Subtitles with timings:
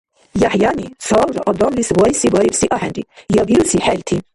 [0.47, 3.09] ЯхӀъяни цалра адамлис вайси барибси ахӀенри,
[3.39, 4.17] я бируси хӀелти.